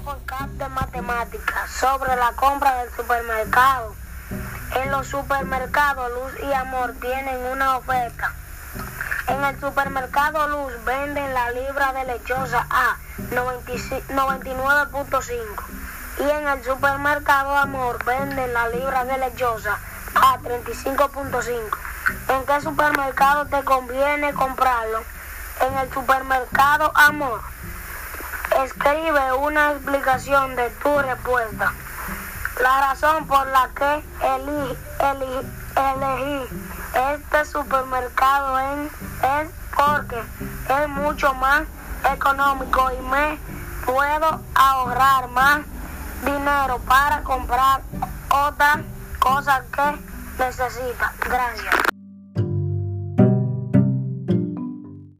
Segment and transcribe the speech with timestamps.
[0.00, 3.94] un podcast de matemáticas sobre la compra del supermercado.
[4.76, 8.34] En los supermercados Luz y Amor tienen una oferta.
[9.28, 12.96] En el supermercado Luz venden la libra de lechosa a
[13.30, 15.36] 99.5
[16.18, 19.78] y en el supermercado Amor venden la libra de lechosa
[20.14, 21.76] a 35.5.
[22.28, 25.02] ¿En qué supermercado te conviene comprarlo?
[25.60, 27.42] En el supermercado Amor.
[28.64, 31.72] Escribe una explicación de tu respuesta.
[32.62, 34.04] La razón por la que
[35.78, 36.46] elegí,
[37.16, 40.22] este supermercado es porque
[40.68, 41.62] es mucho más
[42.12, 43.38] económico y me
[43.86, 45.60] puedo ahorrar más
[46.22, 47.80] dinero para comprar
[48.28, 48.80] otras
[49.18, 51.14] cosas que necesita.
[51.24, 51.89] Gracias.